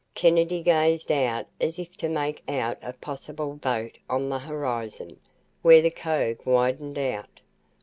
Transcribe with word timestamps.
Kennedy 0.15 0.63
gazed 0.63 1.11
out 1.11 1.45
as 1.59 1.77
if 1.77 1.95
to 1.97 2.09
make 2.09 2.41
out 2.49 2.79
a 2.81 2.93
possible 2.93 3.53
boat 3.53 3.99
on 4.09 4.29
the 4.29 4.39
horizon, 4.39 5.19
where 5.61 5.83
the 5.83 5.91
cove 5.91 6.39
widened 6.43 6.97
out. 6.97 7.39